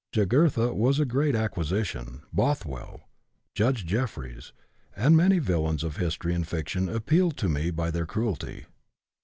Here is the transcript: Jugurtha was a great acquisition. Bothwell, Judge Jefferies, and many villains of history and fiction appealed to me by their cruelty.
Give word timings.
Jugurtha 0.11 0.73
was 0.73 0.99
a 0.99 1.05
great 1.05 1.35
acquisition. 1.35 2.23
Bothwell, 2.33 3.07
Judge 3.53 3.85
Jefferies, 3.85 4.51
and 4.95 5.15
many 5.15 5.37
villains 5.37 5.83
of 5.83 5.97
history 5.97 6.33
and 6.33 6.47
fiction 6.47 6.89
appealed 6.89 7.37
to 7.37 7.47
me 7.47 7.69
by 7.69 7.91
their 7.91 8.07
cruelty. 8.07 8.65